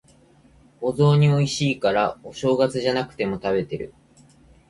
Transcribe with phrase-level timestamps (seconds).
[0.81, 3.93] お雑煮美味しいから、お正月じゃなくても食べてる。